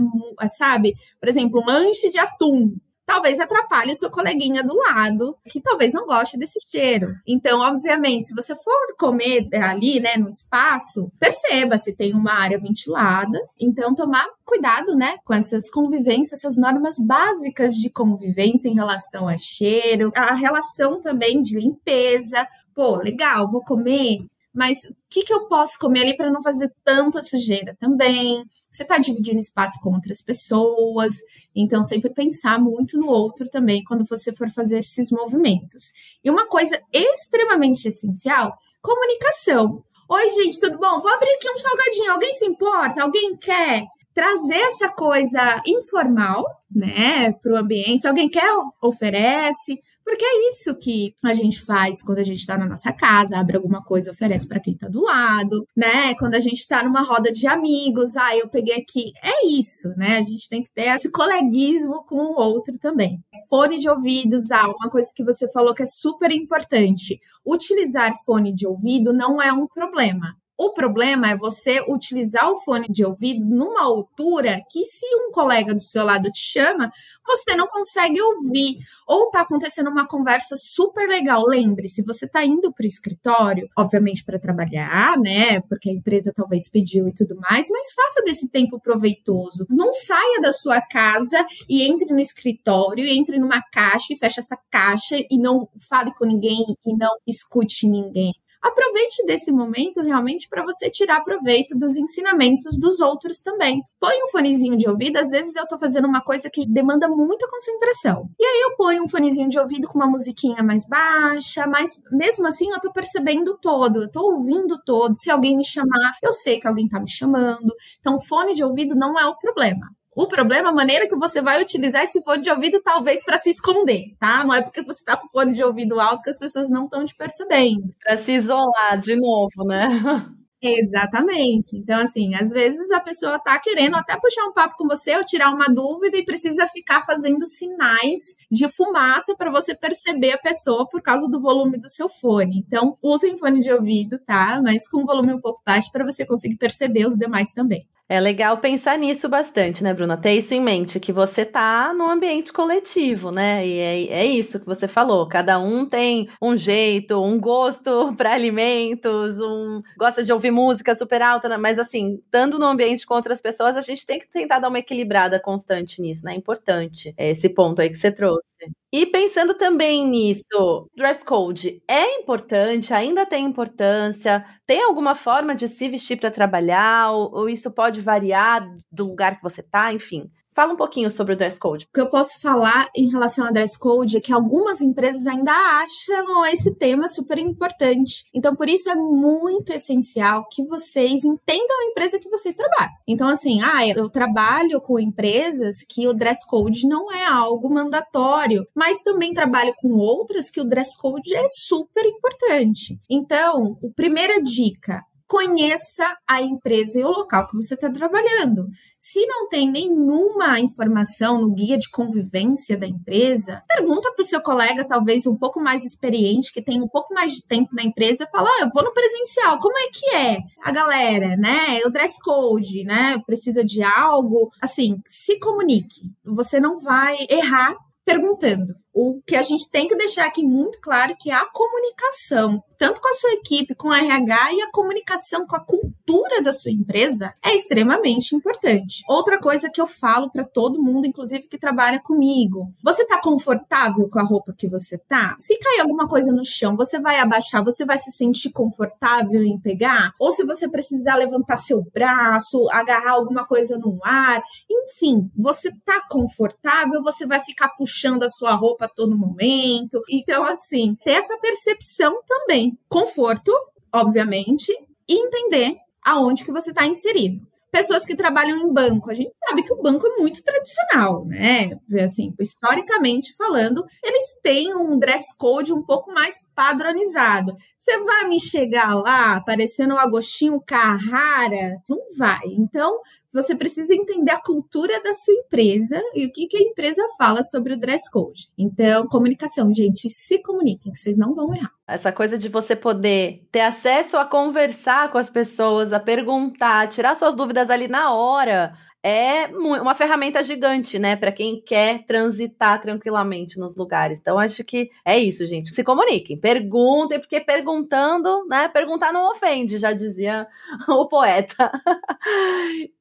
sabe? 0.58 0.94
Por 1.20 1.28
exemplo, 1.28 1.62
um 1.62 1.66
lanche 1.66 2.10
de 2.10 2.18
atum 2.18 2.74
talvez 3.08 3.40
atrapalhe 3.40 3.94
o 3.94 3.96
seu 3.96 4.12
coleguinha 4.12 4.62
do 4.62 4.76
lado, 4.76 5.38
que 5.48 5.62
talvez 5.62 5.94
não 5.94 6.06
goste 6.06 6.38
desse 6.38 6.60
cheiro. 6.70 7.16
Então, 7.26 7.62
obviamente, 7.62 8.28
se 8.28 8.36
você 8.36 8.54
for 8.54 8.96
comer 9.00 9.48
ali, 9.56 10.02
né, 10.02 10.18
no 10.18 10.28
espaço, 10.28 11.10
perceba 11.18 11.78
se 11.78 11.96
tem 11.96 12.14
uma 12.14 12.34
área 12.34 12.60
ventilada. 12.60 13.40
Então, 13.58 13.96
tomar 13.96 14.28
cuidado, 14.46 14.94
né, 14.94 15.16
com 15.24 15.34
essas 15.34 15.70
convivências, 15.70 16.40
essas 16.40 16.58
normas 16.58 16.98
básicas 17.00 17.76
de 17.76 17.90
convivência 17.90 18.68
em 18.68 18.76
relação 18.76 19.26
a 19.26 19.38
cheiro, 19.38 20.12
a 20.14 20.34
relação 20.34 21.00
também 21.00 21.42
de 21.42 21.58
limpeza. 21.58 22.46
Pô, 22.76 22.98
legal, 22.98 23.50
vou 23.50 23.64
comer 23.64 24.18
mas 24.58 24.86
o 24.86 24.96
que, 25.08 25.22
que 25.22 25.32
eu 25.32 25.48
posso 25.48 25.78
comer 25.78 26.02
ali 26.02 26.18
para 26.18 26.32
não 26.32 26.42
fazer 26.42 26.74
tanta 26.84 27.22
sujeira 27.22 27.78
também? 27.80 28.44
Você 28.72 28.82
está 28.82 28.98
dividindo 28.98 29.38
espaço 29.38 29.80
com 29.84 29.94
outras 29.94 30.20
pessoas, 30.20 31.14
então 31.56 31.84
sempre 31.84 32.12
pensar 32.12 32.60
muito 32.60 32.98
no 32.98 33.06
outro 33.06 33.48
também 33.52 33.84
quando 33.84 34.04
você 34.04 34.34
for 34.34 34.50
fazer 34.50 34.80
esses 34.80 35.12
movimentos. 35.12 35.92
E 36.24 36.32
uma 36.32 36.48
coisa 36.48 36.76
extremamente 36.92 37.88
essencial: 37.88 38.52
comunicação. 38.82 39.84
Oi, 40.10 40.28
gente, 40.30 40.60
tudo 40.60 40.80
bom? 40.80 41.00
Vou 41.02 41.12
abrir 41.12 41.30
aqui 41.36 41.52
um 41.52 41.58
salgadinho. 41.60 42.14
Alguém 42.14 42.34
se 42.34 42.46
importa? 42.46 43.04
Alguém 43.04 43.38
quer? 43.38 43.84
trazer 44.12 44.56
essa 44.56 44.90
coisa 44.90 45.62
informal, 45.68 46.44
né, 46.76 47.34
para 47.34 47.54
o 47.54 47.56
ambiente. 47.56 48.08
Alguém 48.08 48.28
quer 48.28 48.50
oferece, 48.82 49.80
porque 50.08 50.24
é 50.24 50.50
isso 50.50 50.74
que 50.80 51.14
a 51.22 51.34
gente 51.34 51.62
faz 51.62 52.02
quando 52.02 52.20
a 52.20 52.24
gente 52.24 52.40
está 52.40 52.58
na 52.58 52.66
nossa 52.66 52.94
casa, 52.94 53.38
abre 53.38 53.58
alguma 53.58 53.84
coisa, 53.84 54.12
oferece 54.12 54.48
para 54.48 54.62
quem 54.62 54.74
está 54.74 54.88
do 54.88 55.02
lado, 55.02 55.68
né? 55.76 56.16
Quando 56.16 56.36
a 56.36 56.40
gente 56.40 56.62
está 56.62 56.82
numa 56.82 57.04
roda 57.04 57.30
de 57.30 57.46
amigos, 57.46 58.16
ah, 58.16 58.34
eu 58.34 58.48
peguei 58.48 58.76
aqui. 58.76 59.12
É 59.22 59.46
isso, 59.46 59.90
né? 59.98 60.18
A 60.18 60.22
gente 60.22 60.48
tem 60.48 60.64
que 60.64 60.72
ter 60.72 60.96
esse 60.96 61.12
coleguismo 61.12 62.06
com 62.06 62.16
o 62.16 62.40
outro 62.40 62.80
também. 62.80 63.22
Fone 63.50 63.80
de 63.80 63.90
ouvidos, 63.90 64.50
ah, 64.50 64.70
uma 64.70 64.90
coisa 64.90 65.12
que 65.14 65.26
você 65.26 65.52
falou 65.52 65.74
que 65.74 65.84
é 65.84 65.86
super 65.86 66.32
importante. 66.32 67.20
Utilizar 67.46 68.14
fone 68.26 68.56
de 68.56 68.66
ouvido 68.66 69.12
não 69.12 69.42
é 69.42 69.52
um 69.52 69.68
problema. 69.68 70.38
O 70.58 70.74
problema 70.74 71.30
é 71.30 71.38
você 71.38 71.80
utilizar 71.88 72.52
o 72.52 72.58
fone 72.58 72.88
de 72.90 73.06
ouvido 73.06 73.46
numa 73.46 73.84
altura 73.84 74.60
que, 74.72 74.84
se 74.86 75.06
um 75.16 75.32
colega 75.32 75.72
do 75.72 75.84
seu 75.84 76.04
lado 76.04 76.32
te 76.32 76.40
chama, 76.40 76.90
você 77.28 77.56
não 77.56 77.68
consegue 77.68 78.20
ouvir. 78.20 78.78
Ou 79.08 79.30
tá 79.30 79.42
acontecendo 79.42 79.92
uma 79.92 80.08
conversa 80.08 80.56
super 80.58 81.08
legal. 81.08 81.44
Lembre-se, 81.46 82.04
você 82.04 82.28
tá 82.28 82.44
indo 82.44 82.74
para 82.74 82.86
o 82.86 82.88
escritório, 82.88 83.70
obviamente 83.78 84.26
para 84.26 84.40
trabalhar, 84.40 85.16
né? 85.20 85.62
Porque 85.70 85.92
a 85.92 85.94
empresa 85.94 86.34
talvez 86.36 86.68
pediu 86.68 87.08
e 87.08 87.14
tudo 87.14 87.36
mais, 87.36 87.68
mas 87.70 87.94
faça 87.94 88.24
desse 88.24 88.50
tempo 88.50 88.80
proveitoso. 88.80 89.68
Não 89.70 89.94
saia 89.94 90.42
da 90.42 90.52
sua 90.52 90.82
casa 90.82 91.46
e 91.70 91.84
entre 91.84 92.12
no 92.12 92.20
escritório, 92.20 93.06
entre 93.06 93.38
numa 93.38 93.62
caixa 93.62 94.12
e 94.12 94.18
feche 94.18 94.40
essa 94.40 94.58
caixa 94.72 95.18
e 95.30 95.38
não 95.38 95.70
fale 95.88 96.12
com 96.16 96.26
ninguém 96.26 96.66
e 96.84 96.98
não 96.98 97.12
escute 97.28 97.88
ninguém 97.88 98.34
aproveite 98.68 99.26
desse 99.26 99.52
momento 99.52 100.02
realmente 100.02 100.48
para 100.50 100.64
você 100.64 100.90
tirar 100.90 101.24
proveito 101.24 101.78
dos 101.78 101.96
ensinamentos 101.96 102.78
dos 102.78 103.00
outros 103.00 103.40
também. 103.40 103.82
Põe 104.00 104.16
um 104.24 104.28
fonezinho 104.28 104.78
de 104.78 104.88
ouvido, 104.90 105.18
às 105.18 105.30
vezes 105.30 105.56
eu 105.56 105.64
estou 105.64 105.80
fazendo 105.80 106.08
uma 106.08 106.22
coisa 106.22 106.50
que 106.50 106.68
demanda 106.68 107.08
muita 107.08 107.48
concentração. 107.50 108.30
E 108.40 108.46
aí 108.46 108.62
eu 108.64 108.76
ponho 108.76 109.04
um 109.04 109.08
fonezinho 109.08 109.50
de 109.50 109.60
ouvido 109.60 109.88
com 109.88 109.98
uma 109.98 110.08
musiquinha 110.08 110.64
mais 110.64 110.88
baixa, 110.88 111.66
mas 111.68 112.02
mesmo 112.12 112.48
assim 112.48 112.70
eu 112.70 112.78
estou 112.78 112.92
percebendo 112.92 113.58
todo, 113.58 114.02
eu 114.02 114.08
estou 114.08 114.34
ouvindo 114.34 114.78
todo. 114.86 115.16
Se 115.16 115.30
alguém 115.30 115.58
me 115.58 115.66
chamar, 115.66 116.12
eu 116.22 116.32
sei 116.32 116.60
que 116.60 116.68
alguém 116.68 116.86
está 116.86 117.00
me 117.00 117.10
chamando. 117.10 117.74
Então, 118.00 118.20
fone 118.20 118.54
de 118.54 118.64
ouvido 118.64 118.96
não 118.96 119.18
é 119.18 119.26
o 119.26 119.38
problema. 119.38 119.97
O 120.18 120.28
problema 120.28 120.70
é 120.70 120.72
a 120.72 120.74
maneira 120.74 121.08
que 121.08 121.16
você 121.16 121.44
vai 121.44 121.62
utilizar 121.62 122.04
esse 122.04 122.24
fone 122.24 122.42
de 122.42 122.50
ouvido, 122.50 122.82
talvez 122.82 123.24
para 123.24 123.38
se 123.38 123.52
esconder, 123.52 124.16
tá? 124.20 124.44
Não 124.44 124.52
é 124.52 124.64
porque 124.64 124.82
você 124.82 124.98
está 124.98 125.16
com 125.16 125.28
fone 125.28 125.54
de 125.54 125.64
ouvido 125.64 126.00
alto 126.00 126.24
que 126.24 126.30
as 126.32 126.40
pessoas 126.40 126.72
não 126.72 126.86
estão 126.86 127.06
te 127.06 127.16
percebendo. 127.16 127.94
Para 128.04 128.18
se 128.18 128.32
isolar 128.32 128.98
de 128.98 129.16
novo, 129.16 129.64
né? 129.64 130.26
Exatamente. 130.60 131.78
Então, 131.78 132.00
assim, 132.00 132.34
às 132.34 132.50
vezes 132.50 132.90
a 132.90 133.00
pessoa 133.00 133.38
tá 133.38 133.60
querendo 133.60 133.96
até 133.96 134.20
puxar 134.20 134.46
um 134.46 134.54
papo 134.54 134.76
com 134.76 134.88
você 134.88 135.16
ou 135.16 135.24
tirar 135.24 135.54
uma 135.54 135.68
dúvida 135.68 136.18
e 136.18 136.26
precisa 136.26 136.66
ficar 136.66 137.06
fazendo 137.06 137.46
sinais 137.46 138.38
de 138.50 138.68
fumaça 138.68 139.36
para 139.38 139.52
você 139.52 139.76
perceber 139.76 140.32
a 140.32 140.40
pessoa 140.40 140.90
por 140.90 141.00
causa 141.00 141.30
do 141.30 141.40
volume 141.40 141.78
do 141.78 141.88
seu 141.88 142.10
fone. 142.10 142.64
Então, 142.66 142.98
usem 143.04 143.38
fone 143.38 143.62
de 143.62 143.72
ouvido, 143.72 144.18
tá? 144.26 144.60
Mas 144.64 144.90
com 144.90 145.06
volume 145.06 145.36
um 145.36 145.40
pouco 145.40 145.62
baixo 145.64 145.92
para 145.92 146.04
você 146.04 146.26
conseguir 146.26 146.58
perceber 146.58 147.06
os 147.06 147.16
demais 147.16 147.52
também. 147.52 147.88
É 148.10 148.22
legal 148.22 148.58
pensar 148.60 148.98
nisso 148.98 149.28
bastante, 149.28 149.84
né, 149.84 149.94
Bruna? 149.94 150.16
Ter 150.16 150.32
isso 150.32 150.54
em 150.54 150.62
mente, 150.62 150.98
que 150.98 151.12
você 151.12 151.44
tá 151.44 151.94
no 151.94 152.10
ambiente 152.10 152.54
coletivo, 152.54 153.32
né? 153.32 153.68
E 153.68 153.80
é, 153.80 154.20
é 154.22 154.26
isso 154.26 154.62
que 154.62 154.66
você 154.66 154.88
falou. 154.88 155.28
Cada 155.28 155.60
um 155.60 155.86
tem 155.86 156.30
um 156.42 156.56
jeito, 156.56 157.22
um 157.22 157.38
gosto 157.38 158.14
para 158.16 158.32
alimentos, 158.32 159.38
um 159.42 159.82
gosta 159.98 160.24
de 160.24 160.32
ouvir 160.32 160.52
música 160.52 160.96
super 160.96 161.22
alta, 161.22 161.50
né? 161.50 161.58
mas 161.58 161.78
assim, 161.78 162.16
estando 162.24 162.58
no 162.58 162.66
ambiente 162.66 163.06
com 163.06 163.14
outras 163.14 163.42
pessoas, 163.42 163.76
a 163.76 163.82
gente 163.82 164.06
tem 164.06 164.18
que 164.20 164.30
tentar 164.30 164.60
dar 164.60 164.70
uma 164.70 164.80
equilibrada 164.80 165.38
constante 165.38 166.02
nisso, 166.02 166.24
né? 166.24 166.32
É 166.34 166.38
importante 166.38 167.14
esse 167.18 167.50
ponto 167.50 167.82
aí 167.82 167.90
que 167.90 167.96
você 167.98 168.10
trouxe. 168.10 168.48
E 168.94 169.06
pensando 169.06 169.54
também 169.54 170.06
nisso, 170.08 170.90
dress 170.96 171.24
code 171.24 171.82
é 171.90 172.20
importante, 172.22 172.94
ainda 172.94 173.26
tem 173.26 173.44
importância? 173.46 174.46
Tem 174.66 174.82
alguma 174.82 175.14
forma 175.14 175.54
de 175.54 175.68
se 175.68 175.90
vestir 175.90 176.18
para 176.18 176.32
trabalhar? 176.32 177.12
Ou, 177.12 177.30
ou, 177.34 177.50
isso 177.50 177.70
pode 177.70 178.00
variar 178.00 178.66
do 178.90 179.06
lugar 179.08 179.36
que 179.38 179.44
você 179.44 179.62
tá? 179.62 179.92
Enfim, 179.92 180.32
Fala 180.58 180.74
um 180.74 180.76
pouquinho 180.76 181.12
sobre 181.12 181.36
o 181.36 181.38
dress 181.38 181.60
code. 181.60 181.86
O 181.86 181.94
que 181.94 182.02
eu 182.02 182.10
posso 182.10 182.42
falar 182.42 182.90
em 182.96 183.12
relação 183.12 183.46
ao 183.46 183.54
dress 183.54 183.78
code 183.78 184.18
é 184.18 184.20
que 184.20 184.34
algumas 184.34 184.82
empresas 184.82 185.28
ainda 185.28 185.52
acham 185.52 186.44
esse 186.48 186.76
tema 186.80 187.08
super 187.08 187.38
importante. 187.38 188.24
Então, 188.34 188.56
por 188.56 188.68
isso 188.68 188.90
é 188.90 188.96
muito 188.96 189.72
essencial 189.72 190.48
que 190.52 190.66
vocês 190.66 191.24
entendam 191.24 191.80
a 191.80 191.92
empresa 191.92 192.20
que 192.20 192.28
vocês 192.28 192.56
trabalham. 192.56 192.92
Então, 193.08 193.28
assim, 193.28 193.62
ah, 193.62 193.88
eu 193.88 194.10
trabalho 194.10 194.82
com 194.82 195.00
empresas 195.00 195.86
que 195.88 196.08
o 196.08 196.14
dress 196.16 196.44
code 196.48 196.88
não 196.88 197.14
é 197.14 197.24
algo 197.24 197.72
mandatório, 197.72 198.66
mas 198.74 199.04
também 199.04 199.36
trabalho 199.36 199.76
com 199.80 199.90
outras 199.90 200.50
que 200.50 200.60
o 200.60 200.68
dress 200.68 200.98
code 200.98 201.36
é 201.36 201.46
super 201.50 202.04
importante. 202.04 203.00
Então, 203.08 203.78
a 203.84 203.94
primeira 203.96 204.42
dica 204.42 205.04
conheça 205.28 206.16
a 206.28 206.42
empresa 206.42 207.00
e 207.00 207.04
o 207.04 207.10
local 207.10 207.48
que 207.48 207.56
você 207.56 207.74
está 207.74 207.92
trabalhando. 207.92 208.68
Se 209.00 209.26
não 209.26 209.48
tem 209.50 209.70
nenhuma 209.70 210.60
informação 210.60 211.42
no 211.42 211.54
guia 211.54 211.78
de 211.78 211.90
convivência 211.90 212.78
da 212.78 212.88
empresa, 212.88 213.62
pergunta 213.68 214.12
para 214.14 214.22
o 214.22 214.26
seu 214.26 214.42
colega, 214.42 214.88
talvez 214.88 215.28
um 215.28 215.36
pouco 215.36 215.60
mais 215.60 215.84
experiente, 215.84 216.52
que 216.54 216.64
tem 216.64 216.82
um 216.82 216.88
pouco 216.88 217.14
mais 217.14 217.34
de 217.34 217.48
tempo 217.48 217.70
na 217.74 217.84
empresa, 217.84 218.28
fala: 218.32 218.50
eu 218.62 218.70
vou 218.74 218.84
no 218.84 218.94
presencial, 218.94 219.60
como 219.60 219.78
é 219.78 219.90
que 219.92 220.16
é? 220.16 220.40
A 220.64 220.72
galera, 220.72 221.36
né? 221.36 221.82
O 221.86 221.90
dress 221.90 222.18
code, 222.24 222.84
né? 222.84 223.22
Precisa 223.26 223.64
de 223.64 223.84
algo. 223.84 224.50
Assim, 224.62 225.02
se 225.06 225.40
comunique. 225.40 226.12
Você 226.26 226.60
não 226.60 226.78
vai 226.80 227.18
errar 227.30 227.76
perguntando 228.06 228.74
o 229.00 229.22
que 229.28 229.36
a 229.36 229.44
gente 229.44 229.70
tem 229.70 229.86
que 229.86 229.96
deixar 229.96 230.26
aqui 230.26 230.44
muito 230.44 230.80
claro 230.82 231.16
que 231.20 231.30
é 231.30 231.34
a 231.36 231.46
comunicação, 231.46 232.64
tanto 232.80 233.00
com 233.00 233.08
a 233.08 233.14
sua 233.14 233.32
equipe, 233.34 233.76
com 233.76 233.92
a 233.92 234.00
RH 234.00 234.54
e 234.54 234.62
a 234.62 234.72
comunicação 234.72 235.46
com 235.46 235.56
a 235.56 235.60
cultura 235.60 236.42
da 236.42 236.52
sua 236.52 236.72
empresa 236.72 237.32
é 237.46 237.54
extremamente 237.54 238.36
importante. 238.36 239.04
Outra 239.08 239.40
coisa 239.40 239.70
que 239.70 239.80
eu 239.80 239.86
falo 239.86 240.32
para 240.32 240.44
todo 240.44 240.82
mundo, 240.82 241.06
inclusive 241.06 241.48
que 241.48 241.60
trabalha 241.60 242.02
comigo, 242.02 242.74
você 242.84 243.06
tá 243.06 243.22
confortável 243.22 244.10
com 244.10 244.20
a 244.20 244.24
roupa 244.24 244.56
que 244.58 244.68
você 244.68 244.98
tá? 244.98 245.36
Se 245.38 245.60
cair 245.60 245.82
alguma 245.82 246.08
coisa 246.08 246.34
no 246.34 246.44
chão, 246.44 246.76
você 246.76 247.00
vai 247.00 247.20
abaixar, 247.20 247.64
você 247.64 247.86
vai 247.86 248.00
se 248.00 248.12
sentir 248.12 248.52
confortável 248.52 249.44
em 249.44 249.60
pegar? 249.60 250.12
Ou 250.20 250.32
se 250.32 250.44
você 250.44 250.68
precisar 250.68 251.18
levantar 251.18 251.58
seu 251.58 251.84
braço, 251.94 252.68
agarrar 252.72 253.12
alguma 253.12 253.46
coisa 253.46 253.78
no 253.78 254.00
ar, 254.04 254.42
enfim, 254.68 255.30
você 255.38 255.72
tá 255.86 256.02
confortável, 256.10 257.04
você 257.04 257.28
vai 257.28 257.40
ficar 257.42 257.70
puxando 257.70 258.24
a 258.24 258.30
sua 258.30 258.56
roupa 258.56 258.87
a 258.88 258.96
todo 258.96 259.18
momento. 259.18 260.02
Então, 260.10 260.44
assim, 260.44 260.96
ter 261.04 261.12
essa 261.12 261.38
percepção 261.40 262.22
também. 262.26 262.78
Conforto, 262.90 263.52
obviamente, 263.94 264.72
e 265.08 265.14
entender 265.14 265.76
aonde 266.04 266.44
que 266.44 266.52
você 266.52 266.72
está 266.72 266.86
inserido 266.86 267.46
pessoas 267.72 268.06
que 268.06 268.16
trabalham 268.16 268.58
em 268.58 268.74
banco. 268.74 269.12
A 269.12 269.14
gente 269.14 269.36
sabe 269.48 269.64
que 269.64 269.74
o 269.74 269.82
banco 269.82 270.08
é 270.08 270.18
muito 270.18 270.44
tradicional, 270.44 271.26
né? 271.26 271.78
Assim, 272.02 272.34
historicamente 272.40 273.36
falando, 273.36 273.86
eles 274.04 274.40
têm 274.42 274.76
um 274.76 274.98
dress 274.98 275.38
code 275.38 275.74
um 275.74 275.84
pouco 275.84 276.12
mais 276.12 276.40
padronizado. 276.56 277.56
Você 277.88 278.00
vai 278.00 278.28
me 278.28 278.38
chegar 278.38 278.94
lá 278.96 279.40
parecendo 279.40 279.94
o 279.94 279.98
Agostinho 279.98 280.60
Carrara? 280.60 281.82
Não 281.88 282.00
vai. 282.18 282.42
Então, 282.58 283.00
você 283.32 283.56
precisa 283.56 283.96
entender 283.96 284.32
a 284.32 284.42
cultura 284.42 285.02
da 285.02 285.14
sua 285.14 285.34
empresa 285.34 286.02
e 286.14 286.26
o 286.26 286.32
que, 286.34 286.48
que 286.48 286.58
a 286.58 286.62
empresa 286.62 287.02
fala 287.18 287.42
sobre 287.44 287.74
o 287.74 287.80
dress 287.80 288.12
code. 288.12 288.50
Então, 288.58 289.08
comunicação, 289.08 289.74
gente, 289.74 290.10
se 290.10 290.42
comuniquem, 290.42 290.92
que 290.92 291.00
vocês 291.00 291.18
não 291.18 291.34
vão 291.34 291.54
errar. 291.56 291.72
Essa 291.88 292.12
coisa 292.12 292.38
de 292.38 292.50
você 292.50 292.76
poder 292.76 293.48
ter 293.50 293.62
acesso 293.62 294.18
a 294.18 294.26
conversar 294.26 295.10
com 295.10 295.18
as 295.18 295.30
pessoas, 295.30 295.94
a 295.94 296.00
perguntar, 296.00 296.90
tirar 296.90 297.16
suas 297.16 297.38
dúvidas 297.38 297.70
ali 297.70 297.88
na 297.88 298.12
hora, 298.12 298.74
é 299.08 299.48
uma 299.48 299.96
ferramenta 299.96 300.44
gigante, 300.44 301.00
né, 301.00 301.16
para 301.16 301.32
quem 301.32 301.62
quer 301.62 302.04
transitar 302.06 302.82
tranquilamente 302.82 303.58
nos 303.58 303.74
lugares. 303.74 304.20
Então 304.20 304.38
acho 304.38 304.64
que 304.66 304.90
é 305.06 305.18
isso, 305.18 305.46
gente. 305.46 305.74
Se 305.74 305.82
comuniquem, 305.82 306.38
perguntem, 306.38 307.20
porque 307.20 307.40
perguntando, 307.78 308.46
né, 308.48 308.68
perguntar 308.68 309.14
não 309.14 309.30
ofende, 309.30 309.78
já 309.78 309.94
dizia 309.94 310.48
o 310.88 311.08
poeta. 311.08 311.72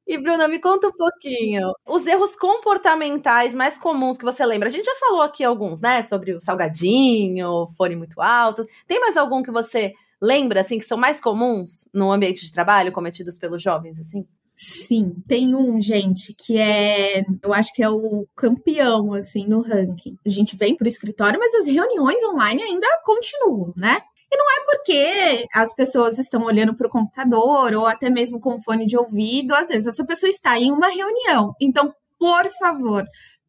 E 0.05 0.17
Bruna, 0.17 0.47
me 0.47 0.59
conta 0.59 0.87
um 0.87 0.91
pouquinho. 0.91 1.71
Os 1.85 2.05
erros 2.05 2.35
comportamentais 2.35 3.53
mais 3.55 3.77
comuns 3.77 4.17
que 4.17 4.25
você 4.25 4.45
lembra. 4.45 4.67
A 4.67 4.71
gente 4.71 4.85
já 4.85 4.95
falou 4.95 5.21
aqui 5.21 5.43
alguns, 5.43 5.81
né, 5.81 6.01
sobre 6.01 6.33
o 6.33 6.41
salgadinho, 6.41 7.67
fone 7.77 7.95
muito 7.95 8.21
alto. 8.21 8.65
Tem 8.87 8.99
mais 8.99 9.17
algum 9.17 9.43
que 9.43 9.51
você 9.51 9.93
lembra 10.21 10.61
assim 10.61 10.79
que 10.79 10.85
são 10.85 10.97
mais 10.97 11.19
comuns 11.21 11.87
no 11.93 12.11
ambiente 12.11 12.45
de 12.45 12.51
trabalho 12.51 12.91
cometidos 12.91 13.37
pelos 13.37 13.61
jovens 13.61 13.99
assim? 13.99 14.25
Sim, 14.49 15.13
tem 15.27 15.53
um, 15.53 15.79
gente, 15.79 16.33
que 16.33 16.57
é, 16.57 17.23
eu 17.43 17.53
acho 17.53 17.71
que 17.75 17.83
é 17.83 17.89
o 17.89 18.25
campeão, 18.35 19.13
assim, 19.13 19.45
no 19.45 19.61
ranking. 19.61 20.17
A 20.25 20.29
gente 20.29 20.57
vem 20.57 20.75
pro 20.75 20.87
escritório, 20.87 21.39
mas 21.39 21.53
as 21.53 21.67
reuniões 21.67 22.23
online 22.23 22.63
ainda 22.63 22.87
continuam, 23.05 23.71
né? 23.77 23.99
E 24.31 24.37
não 24.37 24.45
é 24.45 24.65
porque 24.65 25.47
as 25.53 25.73
pessoas 25.73 26.19
estão 26.19 26.43
olhando 26.43 26.75
para 26.75 26.87
o 26.87 26.91
computador 26.91 27.73
ou 27.73 27.87
até 27.87 28.09
mesmo 28.09 28.39
com 28.39 28.61
fone 28.61 28.85
de 28.85 28.97
ouvido, 28.97 29.53
às 29.55 29.69
vezes 29.69 29.87
essa 29.87 30.05
pessoa 30.05 30.29
está 30.29 30.59
em 30.59 30.71
uma 30.71 30.89
reunião. 30.89 31.53
Então, 31.61 31.93
por 32.19 32.49
favor, 32.59 33.05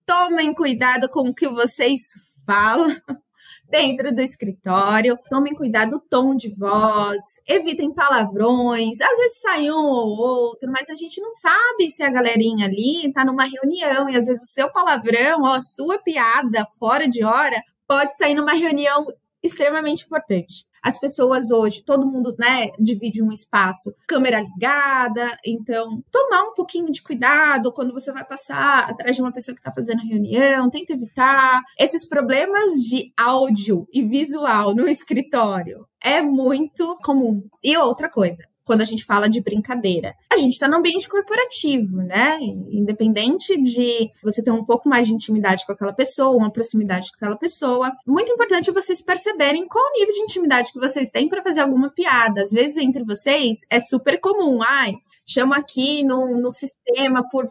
tomem 0.07 0.55
cuidado 0.55 1.09
com 1.09 1.29
o 1.29 1.35
que 1.35 1.49
vocês 1.49 2.01
falam 2.47 2.89
dentro 3.69 4.15
do 4.15 4.21
escritório. 4.21 5.19
Tomem 5.29 5.55
cuidado 5.55 5.91
do 5.91 6.01
tom 6.01 6.35
de 6.35 6.55
voz, 6.55 7.23
evitem 7.47 7.93
palavrões. 7.93 9.01
Às 9.01 9.19
vezes 9.19 9.41
sai 9.41 9.71
um 9.71 9.85
ou 9.85 10.17
outro, 10.19 10.71
mas 10.71 10.89
a 10.89 10.95
gente 10.95 11.21
não 11.21 11.31
sabe 11.31 11.91
se 11.91 12.03
a 12.03 12.11
galerinha 12.11 12.67
ali 12.67 13.13
tá 13.13 13.25
numa 13.25 13.45
reunião 13.45 14.09
e 14.09 14.17
às 14.17 14.27
vezes 14.27 14.43
o 14.43 14.53
seu 14.53 14.73
palavrão 14.73 15.41
ou 15.41 15.53
a 15.53 15.61
sua 15.61 15.99
piada 15.99 16.67
fora 16.79 17.09
de 17.09 17.25
hora 17.25 17.61
pode 17.87 18.17
sair 18.17 18.35
numa 18.35 18.53
reunião 18.53 19.07
extremamente 19.43 20.05
importante. 20.05 20.69
As 20.83 20.99
pessoas 20.99 21.51
hoje, 21.51 21.85
todo 21.85 22.07
mundo, 22.07 22.35
né, 22.39 22.69
divide 22.79 23.23
um 23.23 23.33
espaço, 23.33 23.95
câmera 24.07 24.41
ligada, 24.41 25.37
então 25.45 26.03
tomar 26.11 26.45
um 26.45 26.55
pouquinho 26.55 26.91
de 26.91 27.03
cuidado 27.03 27.73
quando 27.73 27.93
você 27.93 28.13
vai 28.13 28.25
passar 28.25 28.91
atrás 28.91 29.17
de 29.17 29.23
uma 29.23 29.33
pessoa 29.33 29.55
que 29.55 29.61
está 29.61 29.73
fazendo 29.73 30.07
reunião, 30.07 30.71
tenta 30.71 30.93
evitar 30.93 31.63
esses 31.79 32.09
problemas 32.09 32.73
de 32.89 33.13
áudio 33.17 33.87
e 33.93 34.03
visual 34.03 34.75
no 34.75 34.89
escritório. 34.89 35.87
É 36.03 36.23
muito 36.23 36.97
comum. 37.03 37.43
E 37.63 37.77
outra 37.77 38.09
coisa, 38.09 38.45
quando 38.69 38.83
a 38.83 38.85
gente 38.85 39.03
fala 39.03 39.31
de 39.31 39.41
brincadeira. 39.41 40.15
A 40.31 40.37
gente 40.37 40.53
está 40.53 40.69
no 40.69 40.77
ambiente 40.77 41.09
corporativo, 41.09 42.03
né? 42.03 42.39
Independente 42.71 43.59
de 43.63 44.11
você 44.23 44.45
ter 44.45 44.51
um 44.51 44.63
pouco 44.63 44.87
mais 44.87 45.09
de 45.09 45.15
intimidade 45.15 45.65
com 45.65 45.73
aquela 45.73 45.95
pessoa, 45.95 46.37
uma 46.37 46.53
proximidade 46.53 47.09
com 47.11 47.17
aquela 47.17 47.39
pessoa, 47.39 47.91
muito 48.07 48.31
importante 48.31 48.71
vocês 48.71 49.01
perceberem 49.01 49.67
qual 49.67 49.83
o 49.83 49.99
nível 49.99 50.13
de 50.13 50.21
intimidade 50.21 50.71
que 50.71 50.79
vocês 50.79 51.09
têm 51.09 51.31
para 51.31 51.41
fazer 51.41 51.61
alguma 51.61 51.91
piada. 51.91 52.43
Às 52.43 52.51
vezes, 52.51 52.77
entre 52.77 53.03
vocês, 53.05 53.61
é 53.71 53.81
super 53.81 54.21
comum. 54.21 54.63
Ai, 54.63 54.93
chama 55.27 55.57
aqui 55.57 56.03
no, 56.03 56.39
no 56.39 56.53
sistema 56.53 57.27
por 57.31 57.47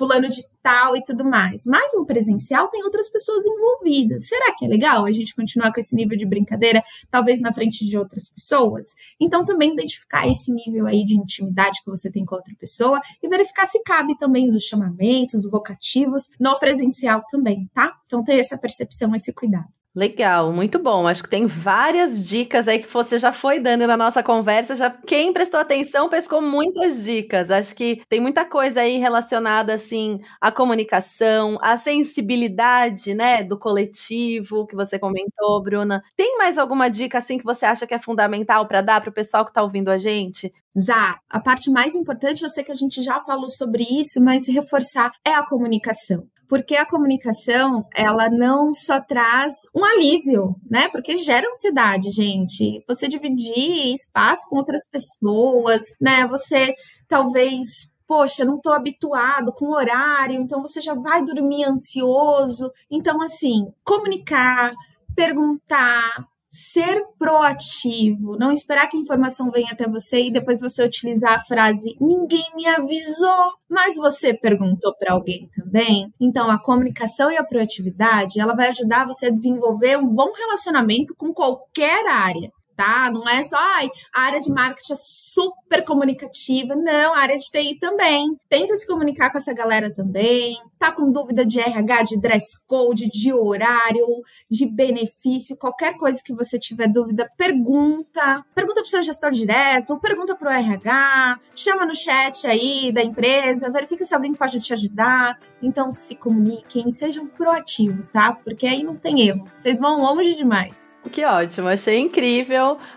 fulano 0.00 0.26
de 0.26 0.40
tal 0.62 0.96
e 0.96 1.04
tudo 1.04 1.22
mais. 1.22 1.66
Mas 1.66 1.92
no 1.94 2.06
presencial 2.06 2.68
tem 2.68 2.82
outras 2.82 3.10
pessoas 3.10 3.44
envolvidas. 3.44 4.26
Será 4.26 4.54
que 4.54 4.64
é 4.64 4.68
legal 4.68 5.04
a 5.04 5.12
gente 5.12 5.34
continuar 5.34 5.72
com 5.72 5.78
esse 5.78 5.94
nível 5.94 6.16
de 6.16 6.24
brincadeira, 6.24 6.82
talvez 7.10 7.38
na 7.42 7.52
frente 7.52 7.86
de 7.86 7.98
outras 7.98 8.30
pessoas? 8.30 8.86
Então 9.20 9.44
também 9.44 9.74
identificar 9.74 10.26
esse 10.26 10.50
nível 10.52 10.86
aí 10.86 11.04
de 11.04 11.18
intimidade 11.18 11.80
que 11.84 11.90
você 11.90 12.10
tem 12.10 12.24
com 12.24 12.34
outra 12.34 12.54
pessoa 12.58 12.98
e 13.22 13.28
verificar 13.28 13.66
se 13.66 13.82
cabe 13.82 14.16
também 14.16 14.46
os 14.46 14.62
chamamentos, 14.62 15.44
os 15.44 15.50
vocativos 15.50 16.30
no 16.40 16.58
presencial 16.58 17.20
também, 17.30 17.68
tá? 17.74 17.92
Então 18.06 18.24
ter 18.24 18.38
essa 18.38 18.56
percepção, 18.56 19.14
esse 19.14 19.34
cuidado. 19.34 19.79
Legal, 19.94 20.52
muito 20.52 20.78
bom. 20.78 21.08
Acho 21.08 21.24
que 21.24 21.28
tem 21.28 21.46
várias 21.48 22.24
dicas 22.24 22.68
aí 22.68 22.78
que 22.78 22.86
você 22.86 23.18
já 23.18 23.32
foi 23.32 23.58
dando 23.58 23.88
na 23.88 23.96
nossa 23.96 24.22
conversa. 24.22 24.76
Já 24.76 24.88
quem 24.88 25.32
prestou 25.32 25.58
atenção 25.58 26.08
pescou 26.08 26.40
muitas 26.40 27.02
dicas. 27.02 27.50
Acho 27.50 27.74
que 27.74 28.00
tem 28.08 28.20
muita 28.20 28.44
coisa 28.44 28.82
aí 28.82 28.98
relacionada 28.98 29.74
assim 29.74 30.20
à 30.40 30.52
comunicação, 30.52 31.58
à 31.60 31.76
sensibilidade, 31.76 33.14
né, 33.14 33.42
do 33.42 33.58
coletivo 33.58 34.64
que 34.64 34.76
você 34.76 34.96
comentou, 34.96 35.60
Bruna. 35.60 36.00
Tem 36.14 36.38
mais 36.38 36.56
alguma 36.56 36.88
dica 36.88 37.18
assim 37.18 37.36
que 37.36 37.44
você 37.44 37.66
acha 37.66 37.84
que 37.84 37.94
é 37.94 37.98
fundamental 37.98 38.68
para 38.68 38.82
dar 38.82 39.00
para 39.00 39.10
o 39.10 39.12
pessoal 39.12 39.44
que 39.44 39.50
está 39.50 39.60
ouvindo 39.62 39.88
a 39.90 39.98
gente? 39.98 40.52
Zá, 40.78 41.18
a 41.28 41.40
parte 41.40 41.68
mais 41.68 41.96
importante, 41.96 42.44
eu 42.44 42.48
sei 42.48 42.62
que 42.62 42.70
a 42.70 42.76
gente 42.76 43.02
já 43.02 43.20
falou 43.20 43.48
sobre 43.48 43.82
isso, 43.82 44.20
mas 44.22 44.46
reforçar 44.46 45.10
é 45.26 45.34
a 45.34 45.44
comunicação 45.44 46.29
porque 46.50 46.74
a 46.74 46.84
comunicação 46.84 47.86
ela 47.94 48.28
não 48.28 48.74
só 48.74 49.00
traz 49.00 49.54
um 49.72 49.84
alívio, 49.84 50.56
né? 50.68 50.88
Porque 50.88 51.16
gera 51.16 51.48
ansiedade, 51.48 52.10
gente. 52.10 52.82
Você 52.88 53.06
dividir 53.06 53.94
espaço 53.94 54.48
com 54.50 54.56
outras 54.56 54.84
pessoas, 54.88 55.84
né? 56.00 56.26
Você 56.26 56.74
talvez 57.06 57.88
poxa, 58.04 58.44
não 58.44 58.56
estou 58.56 58.72
habituado 58.72 59.52
com 59.52 59.66
o 59.66 59.76
horário, 59.76 60.34
então 60.34 60.60
você 60.60 60.80
já 60.80 60.94
vai 60.94 61.24
dormir 61.24 61.62
ansioso. 61.62 62.72
Então, 62.90 63.22
assim, 63.22 63.72
comunicar, 63.84 64.72
perguntar, 65.14 66.26
ser 66.50 67.04
proativo, 67.16 68.36
não 68.36 68.50
esperar 68.50 68.88
que 68.88 68.96
a 68.96 69.00
informação 69.00 69.50
venha 69.50 69.70
até 69.70 69.88
você 69.88 70.24
e 70.24 70.32
depois 70.32 70.60
você 70.60 70.84
utilizar 70.84 71.34
a 71.34 71.38
frase 71.38 71.96
ninguém 72.00 72.44
me 72.56 72.66
avisou, 72.66 73.52
mas 73.68 73.96
você 73.96 74.34
perguntou 74.34 74.94
para 74.98 75.12
alguém 75.12 75.48
também. 75.54 76.12
Então 76.20 76.50
a 76.50 76.60
comunicação 76.60 77.30
e 77.30 77.36
a 77.36 77.44
proatividade, 77.44 78.40
ela 78.40 78.56
vai 78.56 78.68
ajudar 78.70 79.06
você 79.06 79.26
a 79.26 79.32
desenvolver 79.32 79.96
um 79.96 80.08
bom 80.08 80.32
relacionamento 80.32 81.14
com 81.16 81.32
qualquer 81.32 82.04
área 82.08 82.50
tá? 82.80 83.10
Não 83.10 83.28
é 83.28 83.42
só 83.42 83.58
ai, 83.58 83.90
a 84.14 84.22
área 84.22 84.40
de 84.40 84.50
marketing 84.50 84.94
é 84.94 84.96
super 84.96 85.84
comunicativa. 85.84 86.74
Não, 86.74 87.14
a 87.14 87.18
área 87.18 87.36
de 87.36 87.50
TI 87.50 87.78
também. 87.78 88.34
Tenta 88.48 88.74
se 88.74 88.86
comunicar 88.86 89.30
com 89.30 89.36
essa 89.36 89.52
galera 89.52 89.92
também. 89.92 90.56
Tá 90.78 90.90
com 90.90 91.12
dúvida 91.12 91.44
de 91.44 91.60
RH, 91.60 92.02
de 92.04 92.20
dress 92.22 92.64
code, 92.66 93.10
de 93.10 93.34
horário, 93.34 94.06
de 94.50 94.74
benefício, 94.74 95.58
qualquer 95.58 95.98
coisa 95.98 96.22
que 96.24 96.32
você 96.32 96.58
tiver 96.58 96.88
dúvida, 96.88 97.30
pergunta. 97.36 98.42
Pergunta 98.54 98.80
pro 98.80 98.90
seu 98.90 99.02
gestor 99.02 99.30
direto, 99.30 100.00
pergunta 100.00 100.34
pro 100.34 100.48
RH, 100.48 101.38
chama 101.54 101.84
no 101.84 101.94
chat 101.94 102.46
aí 102.46 102.90
da 102.90 103.02
empresa, 103.02 103.70
verifica 103.70 104.06
se 104.06 104.14
alguém 104.14 104.32
pode 104.32 104.58
te 104.58 104.72
ajudar. 104.72 105.38
Então 105.62 105.92
se 105.92 106.16
comuniquem, 106.16 106.90
sejam 106.90 107.26
proativos, 107.26 108.08
tá? 108.08 108.32
Porque 108.32 108.66
aí 108.66 108.82
não 108.82 108.96
tem 108.96 109.28
erro. 109.28 109.46
Vocês 109.52 109.78
vão 109.78 110.00
longe 110.00 110.34
demais. 110.34 110.98
Que 111.12 111.24
ótimo, 111.24 111.68
achei 111.68 111.98